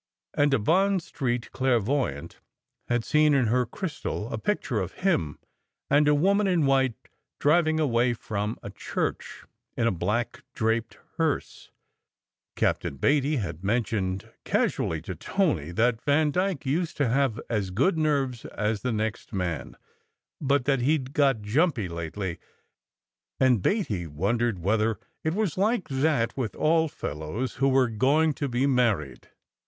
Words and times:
And 0.33 0.51
a 0.51 0.57
Bond 0.57 1.03
Street 1.03 1.51
clairvoyant 1.51 2.39
had 2.87 3.05
seen 3.05 3.35
in 3.35 3.45
her 3.45 3.67
crystal 3.67 4.33
a 4.33 4.39
picture 4.39 4.79
of 4.81 4.93
him 5.05 5.37
and 5.91 6.07
a 6.07 6.15
woman 6.15 6.47
in 6.47 6.65
white 6.65 6.95
driving 7.39 7.79
away 7.79 8.15
from 8.15 8.57
a 8.63 8.71
church 8.71 9.43
in 9.77 9.85
a 9.85 9.91
black 9.91 10.41
draped 10.55 10.97
hearse. 11.17 11.69
Captain 12.55 12.97
Beatty 12.97 13.35
had 13.35 13.63
mentioned 13.63 14.31
casually 14.43 15.03
to 15.03 15.13
Tony 15.13 15.69
that 15.69 16.01
Vandyke 16.01 16.65
used 16.65 16.97
to 16.97 17.07
have 17.07 17.39
as 17.47 17.69
good 17.69 17.95
nerves 17.95 18.43
as 18.45 18.81
the 18.81 18.91
next 18.91 19.31
man, 19.33 19.77
but 20.41 20.65
that 20.65 20.79
he 20.81 20.97
d 20.97 21.11
got 21.11 21.43
"jumpy" 21.43 21.87
lately, 21.87 22.39
and 23.39 23.61
Beatty 23.61 24.07
wondered 24.07 24.63
whether 24.63 24.97
it 25.23 25.35
was 25.35 25.59
like 25.59 25.89
that 25.89 26.35
with 26.35 26.55
all 26.55 26.87
fellows 26.87 27.57
who 27.57 27.69
were 27.69 27.87
going 27.87 28.33
to 28.33 28.49
be 28.49 28.65
married. 28.65 29.29